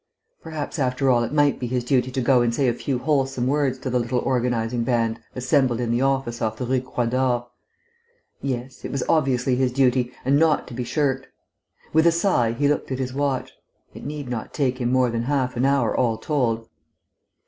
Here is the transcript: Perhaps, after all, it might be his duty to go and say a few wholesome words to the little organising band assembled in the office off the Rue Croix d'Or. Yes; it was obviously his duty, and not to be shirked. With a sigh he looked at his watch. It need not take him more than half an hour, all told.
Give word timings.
Perhaps, 0.41 0.79
after 0.79 1.11
all, 1.11 1.23
it 1.23 1.31
might 1.31 1.59
be 1.59 1.67
his 1.67 1.83
duty 1.83 2.09
to 2.09 2.21
go 2.21 2.41
and 2.41 2.55
say 2.55 2.67
a 2.67 2.73
few 2.73 2.97
wholesome 2.97 3.45
words 3.45 3.77
to 3.77 3.87
the 3.91 3.99
little 3.99 4.17
organising 4.17 4.83
band 4.83 5.19
assembled 5.35 5.79
in 5.79 5.91
the 5.91 6.01
office 6.01 6.41
off 6.41 6.57
the 6.57 6.65
Rue 6.65 6.81
Croix 6.81 7.05
d'Or. 7.05 7.49
Yes; 8.41 8.83
it 8.83 8.91
was 8.91 9.03
obviously 9.07 9.57
his 9.57 9.71
duty, 9.71 10.11
and 10.25 10.39
not 10.39 10.67
to 10.69 10.73
be 10.73 10.83
shirked. 10.83 11.27
With 11.93 12.07
a 12.07 12.11
sigh 12.11 12.53
he 12.53 12.67
looked 12.67 12.91
at 12.91 12.97
his 12.97 13.13
watch. 13.13 13.51
It 13.93 14.03
need 14.03 14.27
not 14.27 14.55
take 14.55 14.79
him 14.81 14.91
more 14.91 15.11
than 15.11 15.21
half 15.25 15.55
an 15.55 15.65
hour, 15.67 15.95
all 15.95 16.17
told. 16.17 16.67